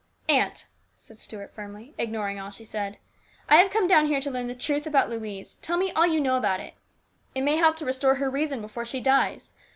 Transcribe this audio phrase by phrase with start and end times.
[0.29, 0.65] "Aunt,"
[0.97, 2.97] said Stuart firmly, ignoring all she said,"
[3.51, 5.57] I have come down here to learn the truth about Louise.
[5.61, 6.73] Tell me all you know about it.
[7.35, 9.53] It may help to restore her reason before she dies.